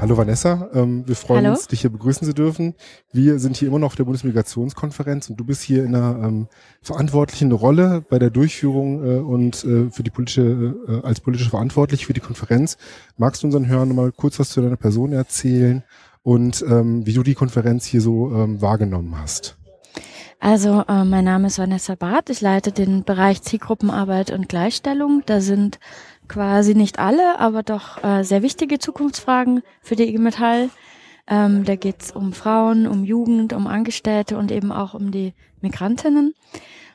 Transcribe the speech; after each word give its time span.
Hallo 0.00 0.16
Vanessa, 0.16 0.70
ähm, 0.72 1.06
wir 1.06 1.14
freuen 1.14 1.44
Hallo. 1.44 1.56
uns, 1.56 1.66
dich 1.66 1.82
hier 1.82 1.90
begrüßen 1.90 2.26
zu 2.26 2.32
dürfen. 2.32 2.74
Wir 3.12 3.38
sind 3.38 3.58
hier 3.58 3.68
immer 3.68 3.78
noch 3.78 3.88
auf 3.88 3.96
der 3.96 4.04
Bundesmigrationskonferenz 4.04 5.28
und 5.28 5.36
du 5.36 5.44
bist 5.44 5.60
hier 5.60 5.84
in 5.84 5.94
einer 5.94 6.26
ähm, 6.26 6.48
verantwortlichen 6.80 7.52
Rolle 7.52 8.02
bei 8.08 8.18
der 8.18 8.30
Durchführung 8.30 9.04
äh, 9.04 9.18
und 9.18 9.62
äh, 9.62 9.90
für 9.90 10.02
die 10.02 10.08
politische, 10.08 10.74
äh, 10.88 11.06
als 11.06 11.20
politische 11.20 11.50
verantwortlich 11.50 12.06
für 12.06 12.14
die 12.14 12.20
Konferenz. 12.20 12.78
Magst 13.18 13.42
du 13.42 13.48
unseren 13.48 13.68
Hörern 13.68 13.94
mal 13.94 14.10
kurz 14.10 14.38
was 14.38 14.48
zu 14.48 14.62
deiner 14.62 14.76
Person 14.76 15.12
erzählen 15.12 15.84
und 16.22 16.64
ähm, 16.66 17.04
wie 17.04 17.12
du 17.12 17.22
die 17.22 17.34
Konferenz 17.34 17.84
hier 17.84 18.00
so 18.00 18.32
ähm, 18.32 18.62
wahrgenommen 18.62 19.20
hast? 19.20 19.58
Also 20.42 20.82
äh, 20.88 21.04
mein 21.04 21.26
Name 21.26 21.48
ist 21.48 21.58
Vanessa 21.58 21.94
Barth. 21.94 22.30
Ich 22.30 22.40
leite 22.40 22.72
den 22.72 23.04
Bereich 23.04 23.42
Zielgruppenarbeit 23.42 24.30
und 24.30 24.48
Gleichstellung. 24.48 25.22
Da 25.26 25.42
sind 25.42 25.78
quasi 26.30 26.74
nicht 26.74 27.00
alle, 27.00 27.40
aber 27.40 27.64
doch 27.64 28.02
äh, 28.04 28.22
sehr 28.22 28.42
wichtige 28.42 28.78
Zukunftsfragen 28.78 29.62
für 29.82 29.96
die 29.96 30.04
IG 30.04 30.18
Metall. 30.18 30.70
Ähm, 31.26 31.64
da 31.64 31.74
geht's 31.74 32.12
um 32.12 32.32
Frauen, 32.32 32.86
um 32.86 33.04
Jugend, 33.04 33.52
um 33.52 33.66
Angestellte 33.66 34.38
und 34.38 34.52
eben 34.52 34.70
auch 34.70 34.94
um 34.94 35.10
die 35.10 35.34
Migrantinnen. 35.60 36.34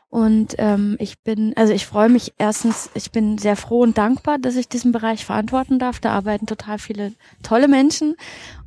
Und 0.10 0.56
ähm, 0.58 0.96
ich 1.00 1.22
bin, 1.22 1.52
also 1.58 1.74
ich 1.74 1.86
freue 1.86 2.08
mich 2.08 2.34
erstens, 2.38 2.90
ich 2.94 3.12
bin 3.12 3.38
sehr 3.38 3.58
froh 3.58 3.82
und 3.82 3.98
dankbar, 3.98 4.38
dass 4.40 4.56
ich 4.56 4.70
diesen 4.70 4.94
Bereich 4.94 5.26
verantworten 5.26 5.80
darf. 5.80 6.00
Da 6.00 6.12
arbeiten 6.12 6.46
total 6.46 6.80
viele 6.80 7.12
tolle 7.44 7.68
Menschen 7.68 8.16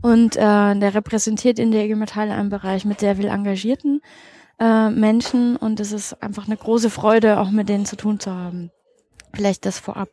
und 0.03 0.36
äh, 0.36 0.41
der 0.41 0.94
repräsentiert 0.94 1.58
in 1.58 1.70
der 1.70 1.86
IG 1.86 1.94
Metall 1.94 2.30
einen 2.30 2.50
Bereich 2.50 2.84
mit 2.84 3.00
sehr 3.00 3.16
viel 3.16 3.28
engagierten 3.28 4.03
äh, 4.60 4.91
Menschen 4.91 5.56
und 5.56 5.80
es 5.80 5.92
ist 5.92 6.22
einfach 6.22 6.47
eine 6.47 6.58
große 6.58 6.91
Freude, 6.91 7.41
auch 7.41 7.50
mit 7.50 7.70
denen 7.70 7.86
zu 7.86 7.97
tun 7.97 8.20
zu 8.20 8.30
haben. 8.30 8.70
Vielleicht 9.34 9.67
das 9.67 9.79
vorab. 9.79 10.11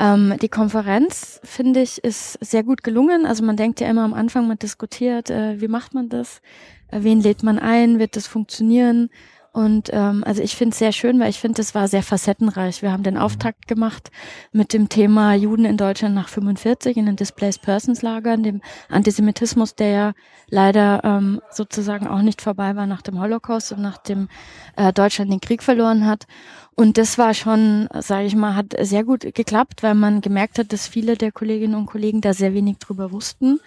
Ähm, 0.00 0.34
die 0.40 0.48
Konferenz, 0.48 1.40
finde 1.42 1.80
ich, 1.82 2.02
ist 2.04 2.38
sehr 2.40 2.62
gut 2.62 2.82
gelungen. 2.82 3.26
Also 3.26 3.44
man 3.44 3.56
denkt 3.56 3.80
ja 3.80 3.88
immer 3.88 4.04
am 4.04 4.14
Anfang, 4.14 4.46
man 4.46 4.58
diskutiert, 4.58 5.30
äh, 5.30 5.60
wie 5.60 5.68
macht 5.68 5.94
man 5.94 6.08
das? 6.08 6.40
Äh, 6.88 7.00
wen 7.02 7.20
lädt 7.20 7.42
man 7.42 7.58
ein? 7.58 7.98
Wird 7.98 8.14
das 8.16 8.26
funktionieren? 8.26 9.10
Und 9.52 9.90
ähm, 9.92 10.22
also 10.24 10.42
ich 10.42 10.56
finde 10.56 10.72
es 10.72 10.78
sehr 10.78 10.92
schön, 10.92 11.18
weil 11.18 11.30
ich 11.30 11.40
finde, 11.40 11.60
es 11.62 11.74
war 11.74 11.88
sehr 11.88 12.02
facettenreich. 12.02 12.82
Wir 12.82 12.92
haben 12.92 13.02
den 13.02 13.16
Auftakt 13.16 13.66
gemacht 13.66 14.10
mit 14.52 14.72
dem 14.72 14.88
Thema 14.88 15.34
Juden 15.34 15.64
in 15.64 15.76
Deutschland 15.76 16.14
nach 16.14 16.28
45 16.28 16.96
in 16.96 17.06
den 17.06 17.16
Displaced 17.16 17.62
Persons 17.62 18.02
Lagern, 18.02 18.42
dem 18.42 18.60
Antisemitismus, 18.88 19.74
der 19.74 19.88
ja 19.88 20.12
leider 20.48 21.02
ähm, 21.02 21.40
sozusagen 21.50 22.06
auch 22.06 22.22
nicht 22.22 22.42
vorbei 22.42 22.76
war 22.76 22.86
nach 22.86 23.02
dem 23.02 23.20
Holocaust 23.20 23.72
und 23.72 23.80
nachdem 23.82 24.28
äh, 24.76 24.92
Deutschland 24.92 25.32
den 25.32 25.40
Krieg 25.40 25.62
verloren 25.62 26.06
hat. 26.06 26.26
Und 26.74 26.96
das 26.96 27.18
war 27.18 27.34
schon, 27.34 27.88
sage 27.98 28.26
ich 28.26 28.36
mal, 28.36 28.54
hat 28.54 28.74
sehr 28.80 29.02
gut 29.02 29.22
geklappt, 29.34 29.82
weil 29.82 29.94
man 29.94 30.20
gemerkt 30.20 30.58
hat, 30.58 30.72
dass 30.72 30.86
viele 30.86 31.16
der 31.16 31.32
Kolleginnen 31.32 31.74
und 31.74 31.86
Kollegen 31.86 32.20
da 32.20 32.34
sehr 32.34 32.54
wenig 32.54 32.78
drüber 32.78 33.10
wussten 33.10 33.58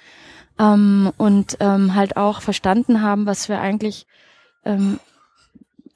ähm, 0.60 1.12
und 1.18 1.58
ähm, 1.60 1.96
halt 1.96 2.16
auch 2.16 2.42
verstanden 2.42 3.02
haben, 3.02 3.26
was 3.26 3.50
wir 3.50 3.60
eigentlich 3.60 4.06
ähm, 4.64 5.00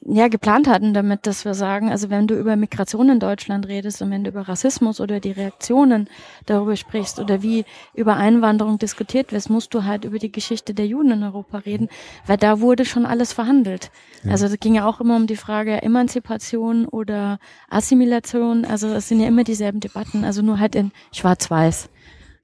ja 0.06 0.28
geplant 0.28 0.68
hatten 0.68 0.94
damit, 0.94 1.26
dass 1.26 1.46
wir 1.46 1.56
sagen, 1.56 1.90
also 1.90 2.10
wenn 2.10 2.28
du 2.28 2.36
über 2.36 2.56
Migration 2.56 3.10
in 3.10 3.20
Deutschland 3.20 3.68
redest 3.68 4.02
und 4.02 4.12
wenn 4.12 4.24
du 4.24 4.30
über 4.30 4.48
Rassismus 4.48 5.02
oder 5.02 5.20
die 5.20 5.32
Reaktionen 5.32 6.08
darüber 6.46 6.76
sprichst 6.76 7.20
oder 7.20 7.42
wie 7.42 7.66
über 7.96 8.16
Einwanderung 8.16 8.78
diskutiert 8.78 9.32
wirst, 9.32 9.50
musst 9.50 9.74
du 9.74 9.84
halt 9.84 10.06
über 10.06 10.20
die 10.20 10.32
Geschichte 10.32 10.76
der 10.76 10.86
Juden 10.86 11.12
in 11.12 11.24
Europa 11.24 11.58
reden, 11.58 11.90
weil 12.28 12.38
da 12.38 12.60
wurde 12.60 12.86
schon 12.86 13.06
alles 13.06 13.34
verhandelt. 13.34 13.90
Ja. 14.24 14.32
Also 14.32 14.46
es 14.46 14.60
ging 14.60 14.76
ja 14.76 14.86
auch 14.86 15.02
immer 15.02 15.16
um 15.16 15.26
die 15.26 15.36
Frage 15.36 15.82
Emanzipation 15.82 16.86
oder 16.86 17.40
Assimilation, 17.70 18.64
also 18.64 18.88
es 18.90 19.08
sind 19.08 19.20
ja 19.20 19.28
immer 19.28 19.44
dieselben 19.44 19.80
Debatten, 19.80 20.24
also 20.24 20.44
nur 20.44 20.60
halt 20.60 20.76
in 20.76 20.92
schwarz-weiß. 21.14 21.90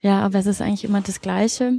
Ja, 0.01 0.21
aber 0.21 0.39
es 0.39 0.47
ist 0.47 0.61
eigentlich 0.61 0.83
immer 0.83 1.01
das 1.01 1.21
Gleiche. 1.21 1.73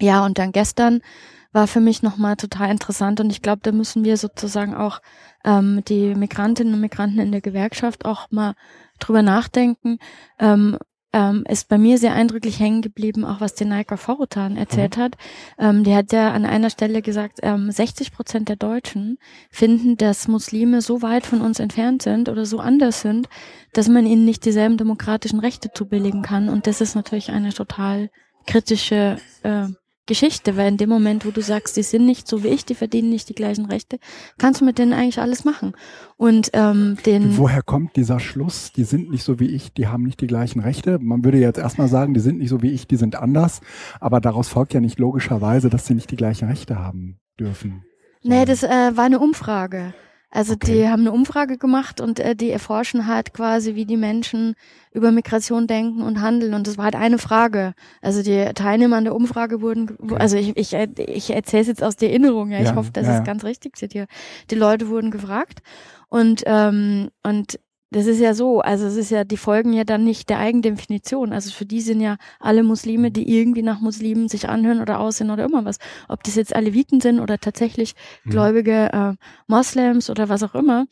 Ja, 0.00 0.24
und 0.24 0.38
dann 0.38 0.52
gestern 0.52 1.02
war 1.52 1.66
für 1.66 1.80
mich 1.80 2.02
nochmal 2.02 2.36
total 2.36 2.70
interessant 2.70 3.20
und 3.20 3.30
ich 3.30 3.42
glaube, 3.42 3.60
da 3.62 3.72
müssen 3.72 4.04
wir 4.04 4.16
sozusagen 4.16 4.74
auch 4.74 5.00
ähm, 5.44 5.82
die 5.86 6.14
Migrantinnen 6.14 6.74
und 6.74 6.80
Migranten 6.80 7.18
in 7.20 7.32
der 7.32 7.40
Gewerkschaft 7.40 8.04
auch 8.04 8.30
mal 8.30 8.54
drüber 8.98 9.22
nachdenken. 9.22 9.98
Ähm, 10.38 10.78
ähm, 11.12 11.44
ist 11.48 11.68
bei 11.68 11.76
mir 11.76 11.98
sehr 11.98 12.14
eindrücklich 12.14 12.58
hängen 12.58 12.80
geblieben, 12.80 13.24
auch 13.24 13.40
was 13.40 13.54
die 13.54 13.64
Naika 13.64 13.96
Forutan 13.96 14.56
erzählt 14.56 14.96
mhm. 14.96 15.00
hat. 15.02 15.16
Ähm, 15.58 15.84
die 15.84 15.94
hat 15.94 16.12
ja 16.12 16.32
an 16.32 16.46
einer 16.46 16.70
Stelle 16.70 17.02
gesagt, 17.02 17.40
ähm, 17.42 17.70
60 17.70 18.12
Prozent 18.12 18.48
der 18.48 18.56
Deutschen 18.56 19.18
finden, 19.50 19.96
dass 19.96 20.28
Muslime 20.28 20.80
so 20.80 21.02
weit 21.02 21.26
von 21.26 21.42
uns 21.42 21.60
entfernt 21.60 22.02
sind 22.02 22.28
oder 22.28 22.46
so 22.46 22.58
anders 22.60 23.02
sind, 23.02 23.28
dass 23.74 23.88
man 23.88 24.06
ihnen 24.06 24.24
nicht 24.24 24.44
dieselben 24.44 24.78
demokratischen 24.78 25.40
Rechte 25.40 25.70
zubilligen 25.72 26.22
kann. 26.22 26.48
Und 26.48 26.66
das 26.66 26.80
ist 26.80 26.94
natürlich 26.94 27.30
eine 27.30 27.52
total 27.52 28.08
kritische 28.46 29.18
äh, 29.42 29.66
Geschichte, 30.06 30.56
weil 30.56 30.68
in 30.68 30.76
dem 30.78 30.88
Moment, 30.88 31.24
wo 31.24 31.30
du 31.30 31.40
sagst, 31.40 31.76
die 31.76 31.82
sind 31.82 32.06
nicht 32.06 32.26
so 32.26 32.42
wie 32.42 32.48
ich, 32.48 32.64
die 32.64 32.74
verdienen 32.74 33.10
nicht 33.10 33.28
die 33.28 33.34
gleichen 33.34 33.66
Rechte, 33.66 33.98
kannst 34.36 34.60
du 34.60 34.64
mit 34.64 34.78
denen 34.78 34.92
eigentlich 34.92 35.20
alles 35.20 35.44
machen. 35.44 35.74
Und 36.16 36.50
ähm, 36.54 36.96
den. 37.06 37.36
Woher 37.38 37.62
kommt 37.62 37.94
dieser 37.96 38.18
Schluss? 38.18 38.72
Die 38.72 38.84
sind 38.84 39.10
nicht 39.10 39.22
so 39.22 39.38
wie 39.38 39.46
ich, 39.46 39.72
die 39.72 39.86
haben 39.86 40.02
nicht 40.02 40.20
die 40.20 40.26
gleichen 40.26 40.60
Rechte. 40.60 40.98
Man 40.98 41.24
würde 41.24 41.38
jetzt 41.38 41.58
erstmal 41.58 41.88
sagen, 41.88 42.14
die 42.14 42.20
sind 42.20 42.38
nicht 42.38 42.48
so 42.48 42.62
wie 42.62 42.70
ich, 42.70 42.88
die 42.88 42.96
sind 42.96 43.14
anders. 43.16 43.60
Aber 44.00 44.20
daraus 44.20 44.48
folgt 44.48 44.74
ja 44.74 44.80
nicht 44.80 44.98
logischerweise, 44.98 45.70
dass 45.70 45.86
sie 45.86 45.94
nicht 45.94 46.10
die 46.10 46.16
gleichen 46.16 46.48
Rechte 46.48 46.78
haben 46.78 47.20
dürfen. 47.38 47.84
Nee, 48.24 48.44
das 48.44 48.62
äh, 48.62 48.68
war 48.68 49.04
eine 49.04 49.20
Umfrage. 49.20 49.94
Also 50.34 50.54
okay. 50.54 50.72
die 50.72 50.88
haben 50.88 51.02
eine 51.02 51.12
Umfrage 51.12 51.58
gemacht 51.58 52.00
und 52.00 52.18
äh, 52.18 52.34
die 52.34 52.50
erforschen 52.50 53.06
halt 53.06 53.34
quasi, 53.34 53.74
wie 53.74 53.84
die 53.84 53.98
Menschen 53.98 54.54
über 54.90 55.12
Migration 55.12 55.66
denken 55.66 56.00
und 56.02 56.22
handeln. 56.22 56.54
Und 56.54 56.66
das 56.66 56.78
war 56.78 56.86
halt 56.86 56.96
eine 56.96 57.18
Frage. 57.18 57.74
Also 58.00 58.22
die 58.22 58.50
Teilnehmer 58.54 58.96
an 58.96 59.04
der 59.04 59.14
Umfrage 59.14 59.60
wurden, 59.60 59.94
okay. 60.02 60.16
also 60.18 60.38
ich, 60.38 60.56
ich, 60.56 60.72
ich 60.72 61.30
erzähle 61.30 61.60
es 61.60 61.68
jetzt 61.68 61.82
aus 61.82 61.96
der 61.96 62.08
Erinnerung, 62.08 62.50
ja. 62.50 62.60
Ich 62.60 62.68
ja, 62.68 62.74
hoffe, 62.74 62.90
das 62.94 63.06
ja, 63.06 63.18
ist 63.18 63.26
ganz 63.26 63.44
richtig. 63.44 63.76
Die, 63.76 64.06
die 64.50 64.54
Leute 64.54 64.88
wurden 64.88 65.10
gefragt. 65.10 65.60
Und, 66.08 66.42
ähm, 66.46 67.10
und 67.22 67.60
das 67.92 68.06
ist 68.06 68.20
ja 68.20 68.32
so, 68.32 68.60
also 68.60 68.86
es 68.86 68.96
ist 68.96 69.10
ja, 69.10 69.24
die 69.24 69.36
folgen 69.36 69.72
ja 69.72 69.84
dann 69.84 70.02
nicht 70.02 70.30
der 70.30 70.38
Eigendefinition. 70.38 71.32
Also 71.32 71.50
für 71.52 71.66
die 71.66 71.80
sind 71.80 72.00
ja 72.00 72.16
alle 72.40 72.62
Muslime, 72.62 73.10
die 73.10 73.36
irgendwie 73.36 73.62
nach 73.62 73.80
Muslimen 73.80 74.28
sich 74.28 74.48
anhören 74.48 74.80
oder 74.80 74.98
aussehen 74.98 75.30
oder 75.30 75.44
immer 75.44 75.64
was. 75.64 75.78
Ob 76.08 76.22
das 76.24 76.34
jetzt 76.34 76.56
Aleviten 76.56 77.00
sind 77.00 77.20
oder 77.20 77.38
tatsächlich 77.38 77.94
mhm. 78.24 78.30
gläubige 78.30 78.92
äh, 78.92 79.24
Moslems 79.46 80.08
oder 80.08 80.28
was 80.30 80.42
auch 80.42 80.54
immer. 80.54 80.86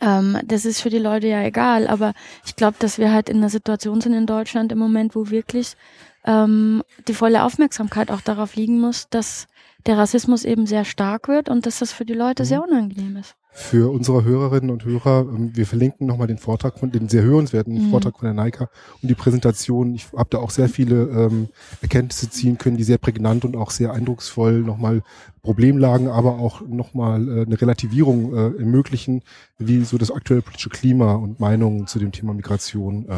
Ähm, 0.00 0.38
das 0.44 0.64
ist 0.64 0.80
für 0.80 0.90
die 0.90 0.98
Leute 0.98 1.28
ja 1.28 1.42
egal. 1.42 1.86
Aber 1.86 2.12
ich 2.44 2.56
glaube, 2.56 2.76
dass 2.80 2.98
wir 2.98 3.12
halt 3.12 3.28
in 3.28 3.36
einer 3.36 3.50
Situation 3.50 4.00
sind 4.00 4.12
in 4.12 4.26
Deutschland 4.26 4.72
im 4.72 4.78
Moment, 4.78 5.14
wo 5.14 5.30
wirklich 5.30 5.76
ähm, 6.24 6.82
die 7.06 7.14
volle 7.14 7.44
Aufmerksamkeit 7.44 8.10
auch 8.10 8.20
darauf 8.20 8.56
liegen 8.56 8.80
muss, 8.80 9.08
dass 9.10 9.46
der 9.86 9.96
Rassismus 9.96 10.44
eben 10.44 10.66
sehr 10.66 10.84
stark 10.84 11.28
wird 11.28 11.48
und 11.48 11.66
dass 11.66 11.78
das 11.78 11.92
für 11.92 12.04
die 12.04 12.14
Leute 12.14 12.42
mhm. 12.42 12.46
sehr 12.46 12.62
unangenehm 12.62 13.16
ist 13.16 13.36
für 13.52 13.92
unsere 13.92 14.24
Hörerinnen 14.24 14.70
und 14.70 14.84
Hörer, 14.84 15.26
ähm, 15.28 15.50
wir 15.54 15.66
verlinken 15.66 16.06
nochmal 16.06 16.28
den 16.28 16.38
Vortrag 16.38 16.78
von, 16.78 16.90
den 16.90 17.08
sehr 17.08 17.22
hörenswerten 17.22 17.86
mhm. 17.86 17.90
Vortrag 17.90 18.18
von 18.18 18.26
der 18.26 18.34
Naika 18.34 18.68
und 19.02 19.08
die 19.08 19.14
Präsentation. 19.14 19.94
Ich 19.94 20.12
habe 20.16 20.28
da 20.30 20.38
auch 20.38 20.50
sehr 20.50 20.68
viele 20.68 21.02
ähm, 21.08 21.48
Erkenntnisse 21.82 22.30
ziehen 22.30 22.58
können, 22.58 22.76
die 22.76 22.84
sehr 22.84 22.98
prägnant 22.98 23.44
und 23.44 23.56
auch 23.56 23.70
sehr 23.70 23.92
eindrucksvoll 23.92 24.60
nochmal 24.60 25.02
Problemlagen, 25.42 26.08
aber 26.08 26.38
auch 26.38 26.60
nochmal 26.66 27.28
äh, 27.28 27.46
eine 27.46 27.60
Relativierung 27.60 28.34
äh, 28.34 28.58
ermöglichen, 28.58 29.22
wie 29.58 29.84
so 29.84 29.98
das 29.98 30.10
aktuelle 30.10 30.42
politische 30.42 30.70
Klima 30.70 31.14
und 31.14 31.40
Meinungen 31.40 31.86
zu 31.86 31.98
dem 31.98 32.12
Thema 32.12 32.34
Migration 32.34 33.06
äh, 33.08 33.12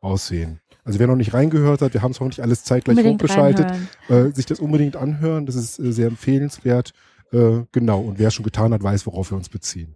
aussehen. 0.00 0.60
Also 0.84 0.98
wer 0.98 1.06
noch 1.06 1.16
nicht 1.16 1.34
reingehört 1.34 1.82
hat, 1.82 1.94
wir 1.94 2.02
haben 2.02 2.12
es 2.12 2.20
auch 2.20 2.26
nicht 2.26 2.40
alles 2.40 2.64
zeitgleich 2.64 2.96
unbedingt 2.96 3.22
hochgeschaltet, 3.22 3.66
äh, 4.08 4.30
sich 4.30 4.46
das 4.46 4.60
unbedingt 4.60 4.96
anhören, 4.96 5.46
das 5.46 5.54
ist 5.54 5.78
äh, 5.78 5.92
sehr 5.92 6.08
empfehlenswert. 6.08 6.92
Äh, 7.32 7.64
genau, 7.72 8.00
und 8.00 8.18
wer 8.18 8.30
schon 8.30 8.44
getan 8.44 8.72
hat, 8.72 8.82
weiß, 8.82 9.06
worauf 9.06 9.30
wir 9.30 9.36
uns 9.36 9.48
beziehen. 9.48 9.94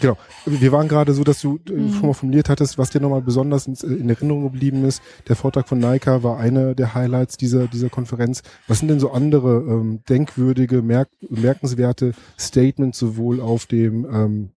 Genau. 0.00 0.16
Wir 0.44 0.72
waren 0.72 0.88
gerade 0.88 1.12
so, 1.12 1.22
dass 1.22 1.40
du 1.40 1.60
äh, 1.68 1.72
mhm. 1.72 1.92
schon 1.92 2.06
mal 2.06 2.12
formuliert 2.12 2.48
hattest, 2.48 2.76
was 2.76 2.90
dir 2.90 3.00
nochmal 3.00 3.22
besonders 3.22 3.66
in, 3.68 3.74
in, 3.74 4.10
Erinnerung 4.10 4.42
geblieben 4.42 4.84
ist. 4.84 5.00
Der 5.28 5.36
Vortrag 5.36 5.68
von 5.68 5.78
Naika 5.78 6.24
war 6.24 6.38
einer 6.38 6.74
der 6.74 6.94
Highlights 6.94 7.36
dieser, 7.36 7.68
dieser 7.68 7.88
Konferenz. 7.88 8.42
Was 8.66 8.80
sind 8.80 8.88
denn 8.88 8.98
so 8.98 9.12
andere 9.12 9.58
ähm, 9.60 10.00
denkwürdige, 10.08 10.82
merk, 10.82 11.08
merkenswerte 11.20 12.12
Statements 12.38 12.98
sowohl 12.98 13.40
auf 13.40 13.66
dem 13.66 14.04
ähm, 14.10 14.50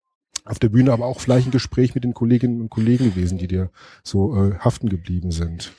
auf 0.47 0.59
der 0.59 0.71
Bühne, 0.71 0.93
aber 0.93 1.05
auch 1.05 1.21
vielleicht 1.21 1.47
ein 1.47 1.53
Gespräch 1.53 1.95
mit 1.95 2.05
den 2.05 2.15
Kolleginnen 2.15 2.63
und 2.63 2.71
Kollegen 2.71 3.05
gewesen, 3.05 3.37
die 3.37 3.49
dir 3.49 3.71
so 4.03 4.35
äh, 4.35 4.55
haften 4.59 4.89
geblieben 4.89 5.31
sind? 5.31 5.75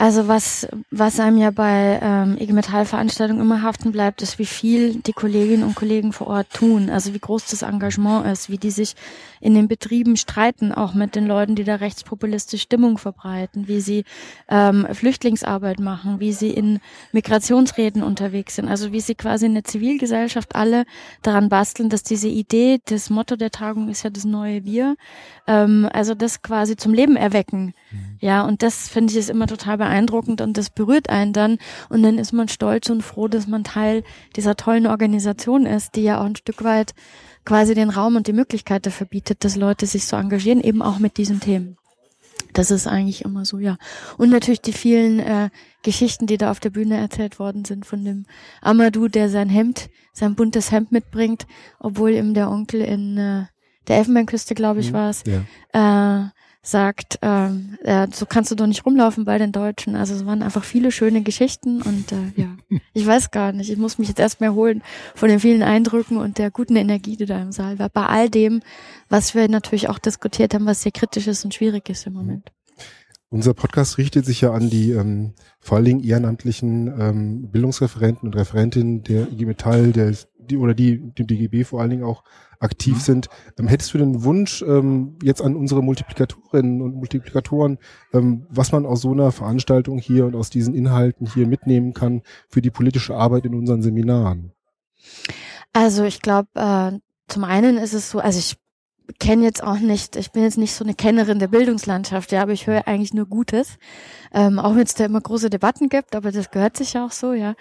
Also 0.00 0.28
was, 0.28 0.68
was 0.92 1.18
einem 1.18 1.38
ja 1.38 1.50
bei 1.50 1.98
ähm, 2.00 2.36
IG 2.38 2.52
Metall-Veranstaltungen 2.52 3.40
immer 3.40 3.62
haften 3.62 3.90
bleibt, 3.90 4.22
ist, 4.22 4.38
wie 4.38 4.46
viel 4.46 4.94
die 4.94 5.12
Kolleginnen 5.12 5.64
und 5.64 5.74
Kollegen 5.74 6.12
vor 6.12 6.28
Ort 6.28 6.54
tun. 6.54 6.88
Also 6.88 7.14
wie 7.14 7.18
groß 7.18 7.46
das 7.46 7.62
Engagement 7.62 8.24
ist, 8.24 8.48
wie 8.48 8.58
die 8.58 8.70
sich 8.70 8.94
in 9.40 9.54
den 9.54 9.66
Betrieben 9.66 10.16
streiten, 10.16 10.70
auch 10.70 10.94
mit 10.94 11.16
den 11.16 11.26
Leuten, 11.26 11.56
die 11.56 11.64
da 11.64 11.74
rechtspopulistische 11.74 12.62
Stimmung 12.62 12.96
verbreiten, 12.96 13.66
wie 13.66 13.80
sie 13.80 14.04
ähm, 14.48 14.86
Flüchtlingsarbeit 14.92 15.80
machen, 15.80 16.20
wie 16.20 16.32
sie 16.32 16.50
in 16.50 16.78
Migrationsreden 17.10 18.04
unterwegs 18.04 18.54
sind. 18.54 18.68
Also 18.68 18.92
wie 18.92 19.00
sie 19.00 19.16
quasi 19.16 19.46
in 19.46 19.54
der 19.54 19.64
Zivilgesellschaft 19.64 20.54
alle 20.54 20.84
daran 21.22 21.48
basteln, 21.48 21.88
dass 21.88 22.04
diese 22.04 22.28
Idee, 22.28 22.78
das 22.84 23.10
Motto 23.10 23.34
der 23.34 23.50
Tagung 23.50 23.88
ist 23.88 24.04
ja 24.04 24.10
das 24.10 24.24
neue 24.24 24.64
Wir, 24.64 24.94
ähm, 25.48 25.88
also 25.92 26.14
das 26.14 26.42
quasi 26.42 26.76
zum 26.76 26.94
Leben 26.94 27.16
erwecken. 27.16 27.74
Mhm. 27.90 28.16
Ja, 28.20 28.42
und 28.42 28.62
das 28.62 28.88
finde 28.88 29.12
ich 29.12 29.18
ist 29.18 29.30
immer 29.30 29.48
total 29.48 29.87
beeindruckend 29.88 30.40
und 30.40 30.56
das 30.56 30.70
berührt 30.70 31.08
einen 31.08 31.32
dann 31.32 31.58
und 31.88 32.02
dann 32.02 32.18
ist 32.18 32.32
man 32.32 32.48
stolz 32.48 32.90
und 32.90 33.02
froh, 33.02 33.28
dass 33.28 33.46
man 33.46 33.64
Teil 33.64 34.04
dieser 34.36 34.56
tollen 34.56 34.86
Organisation 34.86 35.66
ist, 35.66 35.96
die 35.96 36.02
ja 36.02 36.20
auch 36.20 36.26
ein 36.26 36.36
Stück 36.36 36.62
weit 36.62 36.94
quasi 37.44 37.74
den 37.74 37.90
Raum 37.90 38.16
und 38.16 38.26
die 38.26 38.32
Möglichkeit 38.34 38.84
dafür 38.84 39.06
bietet, 39.06 39.44
dass 39.44 39.56
Leute 39.56 39.86
sich 39.86 40.06
so 40.06 40.16
engagieren, 40.16 40.60
eben 40.60 40.82
auch 40.82 40.98
mit 40.98 41.16
diesen 41.16 41.40
Themen. 41.40 41.76
Das 42.52 42.70
ist 42.70 42.86
eigentlich 42.86 43.24
immer 43.24 43.44
so, 43.44 43.58
ja. 43.58 43.76
Und 44.16 44.30
natürlich 44.30 44.60
die 44.60 44.72
vielen 44.72 45.18
äh, 45.18 45.48
Geschichten, 45.82 46.26
die 46.26 46.38
da 46.38 46.50
auf 46.50 46.60
der 46.60 46.70
Bühne 46.70 46.96
erzählt 46.96 47.38
worden 47.38 47.64
sind 47.64 47.86
von 47.86 48.04
dem 48.04 48.26
Amadou, 48.60 49.08
der 49.08 49.28
sein 49.28 49.48
Hemd, 49.48 49.90
sein 50.12 50.34
buntes 50.34 50.70
Hemd 50.70 50.92
mitbringt, 50.92 51.46
obwohl 51.78 52.12
ihm 52.12 52.34
der 52.34 52.50
Onkel 52.50 52.80
in 52.82 53.16
äh, 53.16 53.44
der 53.86 53.96
Elfenbeinküste, 53.96 54.54
glaube 54.54 54.80
ich, 54.80 54.90
mhm, 54.90 54.94
war 54.94 55.10
es, 55.10 55.24
ja. 55.26 56.24
äh, 56.24 56.28
sagt, 56.70 57.18
ähm, 57.22 57.78
ja, 57.84 58.06
so 58.12 58.26
kannst 58.26 58.50
du 58.50 58.54
doch 58.54 58.66
nicht 58.66 58.84
rumlaufen 58.84 59.24
bei 59.24 59.38
den 59.38 59.52
Deutschen. 59.52 59.96
Also 59.96 60.14
es 60.14 60.26
waren 60.26 60.42
einfach 60.42 60.64
viele 60.64 60.92
schöne 60.92 61.22
Geschichten 61.22 61.82
und 61.82 62.12
äh, 62.12 62.32
ja, 62.36 62.56
ich 62.92 63.06
weiß 63.06 63.30
gar 63.30 63.52
nicht. 63.52 63.70
Ich 63.70 63.78
muss 63.78 63.98
mich 63.98 64.08
jetzt 64.08 64.20
erst 64.20 64.40
mehr 64.40 64.54
holen 64.54 64.82
von 65.14 65.28
den 65.28 65.40
vielen 65.40 65.62
Eindrücken 65.62 66.16
und 66.16 66.38
der 66.38 66.50
guten 66.50 66.76
Energie, 66.76 67.16
die 67.16 67.26
da 67.26 67.40
im 67.40 67.52
Saal 67.52 67.78
war. 67.78 67.88
Bei 67.88 68.06
all 68.06 68.28
dem, 68.28 68.60
was 69.08 69.34
wir 69.34 69.48
natürlich 69.48 69.88
auch 69.88 69.98
diskutiert 69.98 70.54
haben, 70.54 70.66
was 70.66 70.82
sehr 70.82 70.92
kritisch 70.92 71.26
ist 71.26 71.44
und 71.44 71.54
schwierig 71.54 71.88
ist 71.88 72.06
im 72.06 72.12
Moment. 72.12 72.52
Unser 73.30 73.52
Podcast 73.52 73.98
richtet 73.98 74.24
sich 74.24 74.40
ja 74.40 74.52
an 74.52 74.70
die 74.70 74.92
ähm, 74.92 75.34
vor 75.60 75.76
allen 75.76 75.84
Dingen 75.84 76.04
ehrenamtlichen 76.04 76.86
ähm, 76.98 77.50
Bildungsreferenten 77.50 78.26
und 78.26 78.34
Referentinnen 78.34 79.02
der 79.02 79.30
IG 79.30 79.44
Metall, 79.44 79.92
der 79.92 80.14
die 80.38 80.56
oder 80.56 80.72
die 80.72 80.98
dem 81.12 81.26
DGB 81.26 81.64
vor 81.64 81.80
allen 81.80 81.90
Dingen 81.90 82.04
auch 82.04 82.24
aktiv 82.58 82.94
mhm. 82.94 83.00
sind. 83.00 83.28
Ähm, 83.58 83.68
hättest 83.68 83.92
du 83.92 83.98
den 83.98 84.24
Wunsch 84.24 84.62
ähm, 84.62 85.18
jetzt 85.22 85.42
an 85.42 85.56
unsere 85.56 85.82
Multiplikatorinnen 85.82 86.80
und 86.80 86.94
Multiplikatoren, 86.94 87.78
ähm, 88.14 88.46
was 88.48 88.72
man 88.72 88.86
aus 88.86 89.02
so 89.02 89.12
einer 89.12 89.30
Veranstaltung 89.30 89.98
hier 89.98 90.24
und 90.24 90.34
aus 90.34 90.48
diesen 90.48 90.74
Inhalten 90.74 91.26
hier 91.26 91.46
mitnehmen 91.46 91.92
kann 91.92 92.22
für 92.48 92.62
die 92.62 92.70
politische 92.70 93.14
Arbeit 93.14 93.44
in 93.44 93.54
unseren 93.54 93.82
Seminaren? 93.82 94.52
Also 95.74 96.04
ich 96.04 96.22
glaube, 96.22 96.48
äh, 96.54 96.98
zum 97.28 97.44
einen 97.44 97.76
ist 97.76 97.92
es 97.92 98.10
so, 98.10 98.20
also 98.20 98.38
ich 98.38 98.56
kenne 99.18 99.44
jetzt 99.44 99.62
auch 99.62 99.78
nicht, 99.78 100.16
ich 100.16 100.32
bin 100.32 100.42
jetzt 100.42 100.58
nicht 100.58 100.74
so 100.74 100.84
eine 100.84 100.94
Kennerin 100.94 101.38
der 101.38 101.48
Bildungslandschaft, 101.48 102.32
ja, 102.32 102.42
aber 102.42 102.52
ich 102.52 102.66
höre 102.66 102.86
eigentlich 102.86 103.14
nur 103.14 103.26
Gutes. 103.26 103.78
Ähm, 104.32 104.58
auch 104.58 104.74
wenn 104.74 104.82
es 104.82 104.94
da 104.94 105.04
immer 105.04 105.20
große 105.20 105.50
Debatten 105.50 105.88
gibt, 105.88 106.14
aber 106.14 106.32
das 106.32 106.50
gehört 106.50 106.76
sich 106.76 106.92
ja 106.92 107.06
auch 107.06 107.12
so, 107.12 107.32
ja. 107.32 107.54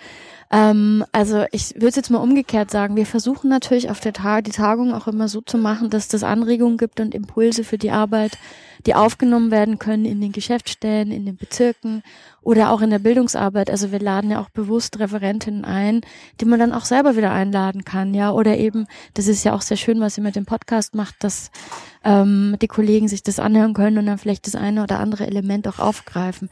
Ähm, 0.52 1.04
also 1.12 1.46
ich 1.52 1.76
würde 1.76 1.98
jetzt 1.98 2.10
mal 2.10 2.20
umgekehrt 2.20 2.72
sagen, 2.72 2.96
wir 2.96 3.06
versuchen 3.06 3.50
natürlich 3.50 3.90
auf 3.90 4.00
der 4.00 4.14
Tag 4.14 4.46
die 4.46 4.52
Tagung 4.52 4.94
auch 4.94 5.08
immer 5.08 5.28
so 5.28 5.42
zu 5.42 5.58
machen, 5.58 5.90
dass 5.90 6.08
das 6.08 6.24
Anregungen 6.24 6.78
gibt 6.78 7.00
und 7.00 7.14
Impulse 7.14 7.64
für 7.64 7.78
die 7.78 7.92
Arbeit, 7.92 8.38
die 8.86 8.96
aufgenommen 8.96 9.52
werden 9.52 9.80
können 9.80 10.06
in 10.06 10.22
den 10.22 10.32
Geschäftsstellen, 10.32 11.12
in 11.12 11.26
den 11.26 11.36
Bezirken 11.36 12.04
oder 12.42 12.72
auch 12.72 12.82
in 12.82 12.90
der 12.90 13.00
Bildungsarbeit. 13.00 13.70
Also 13.70 13.92
wir 13.92 14.00
laden 14.00 14.32
ja 14.32 14.40
auch 14.40 14.50
bewusst 14.50 15.00
Referentinnen 15.00 15.66
ein, 15.66 16.02
die 16.40 16.46
man 16.46 16.60
dann 16.60 16.72
auch 16.72 16.86
selber 16.86 17.18
wieder 17.18 17.32
einladen 17.32 17.84
kann, 17.84 18.14
ja. 18.14 18.32
Oder 18.32 18.58
eben, 18.58 18.88
das 19.16 19.28
ist 19.28 19.44
ja 19.44 19.54
auch 19.54 19.62
sehr 19.62 19.76
schön, 19.76 20.00
was 20.00 20.18
ihr 20.18 20.24
mit 20.24 20.38
dem 20.38 20.46
Podcast 20.46 20.96
macht, 20.96 21.16
dass 21.20 21.52
ähm, 22.06 22.56
die 22.62 22.68
Kollegen 22.68 23.10
sich 23.10 23.24
das 23.24 23.40
anhören 23.40 23.74
können 23.74 23.98
und 23.98 24.06
dann 24.06 24.18
vielleicht 24.18 24.48
das 24.48 24.56
eine 24.56 24.84
oder 24.84 25.00
andere 25.00 25.28
Element 25.28 25.68
auch 25.68 25.80
aufgreifen. 25.80 26.50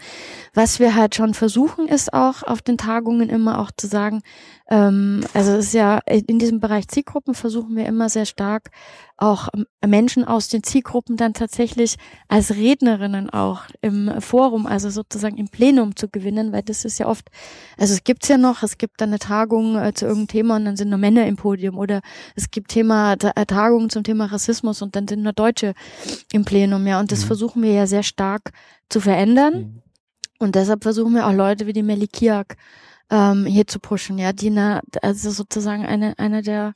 Was 0.53 0.79
wir 0.79 0.95
halt 0.95 1.15
schon 1.15 1.33
versuchen, 1.33 1.87
ist 1.87 2.13
auch 2.13 2.41
auf 2.43 2.61
den 2.61 2.77
Tagungen 2.77 3.29
immer 3.29 3.59
auch 3.59 3.71
zu 3.75 3.87
sagen, 3.87 4.21
ähm, 4.69 5.21
also 5.33 5.51
es 5.51 5.67
ist 5.67 5.73
ja 5.73 5.99
in 6.05 6.39
diesem 6.39 6.59
Bereich 6.59 6.87
Zielgruppen 6.87 7.35
versuchen 7.35 7.75
wir 7.75 7.85
immer 7.85 8.07
sehr 8.09 8.25
stark 8.25 8.71
auch 9.17 9.49
ähm, 9.53 9.65
Menschen 9.85 10.25
aus 10.25 10.47
den 10.47 10.63
Zielgruppen 10.63 11.17
dann 11.17 11.33
tatsächlich 11.33 11.97
als 12.27 12.51
Rednerinnen 12.51 13.29
auch 13.29 13.63
im 13.81 14.21
Forum, 14.21 14.65
also 14.65 14.89
sozusagen 14.89 15.37
im 15.37 15.49
Plenum 15.49 15.95
zu 15.95 16.09
gewinnen, 16.09 16.51
weil 16.51 16.63
das 16.63 16.85
ist 16.85 16.99
ja 16.99 17.07
oft, 17.07 17.29
also 17.77 17.93
es 17.93 18.03
gibt's 18.03 18.27
ja 18.27 18.37
noch, 18.37 18.63
es 18.63 18.77
gibt 18.77 19.01
dann 19.01 19.09
eine 19.09 19.19
Tagung 19.19 19.77
äh, 19.77 19.93
zu 19.93 20.05
irgendeinem 20.05 20.27
Thema 20.27 20.55
und 20.55 20.65
dann 20.65 20.77
sind 20.77 20.89
nur 20.89 20.99
Männer 20.99 21.27
im 21.27 21.35
Podium 21.35 21.77
oder 21.77 22.01
es 22.35 22.49
gibt 22.49 22.71
Thema 22.71 23.13
äh, 23.13 23.45
Tagungen 23.45 23.89
zum 23.89 24.03
Thema 24.03 24.25
Rassismus 24.25 24.81
und 24.81 24.95
dann 24.95 25.07
sind 25.07 25.21
nur 25.21 25.33
Deutsche 25.33 25.73
im 26.31 26.45
Plenum, 26.45 26.85
ja, 26.87 26.99
und 26.99 27.11
das 27.11 27.23
mhm. 27.23 27.27
versuchen 27.27 27.63
wir 27.63 27.71
ja 27.71 27.87
sehr 27.87 28.03
stark 28.03 28.51
zu 28.89 28.99
verändern. 28.99 29.53
Mhm. 29.53 29.81
Und 30.39 30.55
deshalb 30.55 30.83
versuchen 30.83 31.13
wir 31.13 31.27
auch 31.27 31.33
Leute 31.33 31.67
wie 31.67 31.73
die 31.73 31.83
Melikiak 31.83 32.57
ähm, 33.09 33.45
hier 33.45 33.67
zu 33.67 33.79
pushen, 33.79 34.17
ja, 34.17 34.33
die 34.33 34.49
na, 34.49 34.81
also 35.01 35.29
sozusagen 35.31 35.85
eine, 35.85 36.17
eine 36.17 36.41
der 36.41 36.73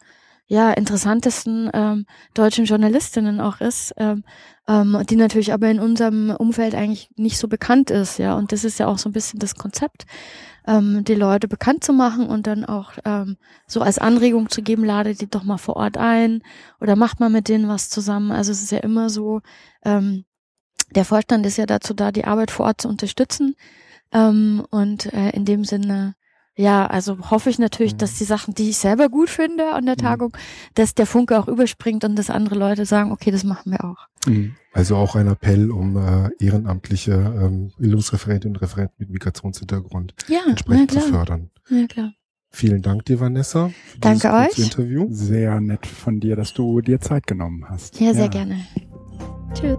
ja, 0.49 0.71
interessantesten 0.71 1.69
ähm, 1.73 2.05
deutschen 2.33 2.65
Journalistinnen 2.65 3.39
auch 3.39 3.61
ist, 3.61 3.93
ähm, 3.97 4.23
ähm, 4.67 5.03
die 5.07 5.15
natürlich 5.15 5.53
aber 5.53 5.69
in 5.69 5.79
unserem 5.79 6.31
Umfeld 6.31 6.73
eigentlich 6.73 7.11
nicht 7.15 7.37
so 7.37 7.47
bekannt 7.47 7.91
ist, 7.91 8.17
ja. 8.17 8.35
Und 8.35 8.51
das 8.51 8.63
ist 8.63 8.79
ja 8.79 8.87
auch 8.87 8.97
so 8.97 9.09
ein 9.09 9.11
bisschen 9.11 9.39
das 9.39 9.53
Konzept, 9.53 10.07
ähm, 10.65 11.03
die 11.03 11.13
Leute 11.13 11.47
bekannt 11.47 11.83
zu 11.83 11.93
machen 11.93 12.27
und 12.27 12.47
dann 12.47 12.65
auch 12.65 12.93
ähm, 13.05 13.37
so 13.67 13.81
als 13.81 13.99
Anregung 13.99 14.49
zu 14.49 14.63
geben, 14.63 14.83
lade 14.83 15.13
die 15.13 15.29
doch 15.29 15.43
mal 15.43 15.59
vor 15.59 15.75
Ort 15.75 15.97
ein 15.97 16.41
oder 16.81 16.95
macht 16.95 17.19
mal 17.19 17.29
mit 17.29 17.47
denen 17.47 17.67
was 17.67 17.89
zusammen. 17.89 18.31
Also 18.31 18.51
es 18.51 18.63
ist 18.63 18.71
ja 18.71 18.79
immer 18.79 19.11
so, 19.11 19.41
ähm, 19.85 20.25
der 20.95 21.05
Vorstand 21.05 21.45
ist 21.45 21.57
ja 21.57 21.65
dazu 21.65 21.93
da, 21.93 22.11
die 22.11 22.25
Arbeit 22.25 22.51
vor 22.51 22.65
Ort 22.67 22.81
zu 22.81 22.87
unterstützen. 22.87 23.55
Ähm, 24.11 24.63
und 24.69 25.13
äh, 25.13 25.29
in 25.31 25.45
dem 25.45 25.63
Sinne 25.63 26.15
ja, 26.59 26.87
also 26.87 27.31
hoffe 27.31 27.49
ich 27.49 27.57
natürlich, 27.57 27.95
dass 27.95 28.11
mhm. 28.11 28.17
die 28.17 28.23
Sachen, 28.25 28.53
die 28.53 28.69
ich 28.71 28.77
selber 28.77 29.07
gut 29.07 29.29
finde 29.29 29.71
an 29.71 29.85
der 29.85 29.95
mhm. 29.95 30.01
Tagung, 30.01 30.37
dass 30.75 30.93
der 30.93 31.05
Funke 31.05 31.39
auch 31.39 31.47
überspringt 31.47 32.03
und 32.03 32.17
dass 32.17 32.29
andere 32.29 32.55
Leute 32.55 32.85
sagen, 32.85 33.13
okay, 33.13 33.31
das 33.31 33.45
machen 33.45 33.71
wir 33.71 33.85
auch. 33.85 34.07
Mhm. 34.27 34.55
Also 34.73 34.97
auch 34.97 35.15
ein 35.15 35.27
Appell, 35.27 35.71
um 35.71 35.95
äh, 35.95 36.29
ehrenamtliche 36.37 37.13
ähm, 37.13 37.71
Bildungsreferentinnen 37.77 38.57
und 38.57 38.61
Referenten 38.61 38.95
mit 38.97 39.09
Migrationshintergrund 39.09 40.13
ja, 40.27 40.41
entsprechend 40.49 40.91
zu 40.91 40.99
fördern. 40.99 41.49
Ja, 41.69 41.87
klar. 41.87 42.11
Vielen 42.51 42.81
Dank 42.81 43.05
dir, 43.05 43.21
Vanessa, 43.21 43.69
für 43.69 43.99
Danke 43.99 44.29
euch. 44.33 44.59
Interview. 44.59 45.07
Sehr 45.11 45.61
nett 45.61 45.85
von 45.85 46.19
dir, 46.19 46.35
dass 46.35 46.53
du 46.53 46.81
dir 46.81 46.99
Zeit 46.99 47.25
genommen 47.25 47.69
hast. 47.69 48.01
Ja, 48.01 48.13
sehr 48.13 48.23
ja. 48.23 48.27
gerne. 48.27 48.65
Tschüss. 49.53 49.77